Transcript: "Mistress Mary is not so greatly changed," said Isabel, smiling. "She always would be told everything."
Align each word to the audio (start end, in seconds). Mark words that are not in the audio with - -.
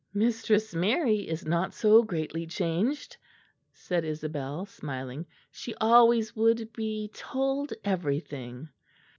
"Mistress 0.15 0.73
Mary 0.73 1.27
is 1.29 1.45
not 1.45 1.75
so 1.75 2.01
greatly 2.01 2.47
changed," 2.47 3.17
said 3.71 4.03
Isabel, 4.03 4.65
smiling. 4.65 5.27
"She 5.51 5.75
always 5.75 6.35
would 6.35 6.73
be 6.73 7.11
told 7.13 7.71
everything." 7.85 8.69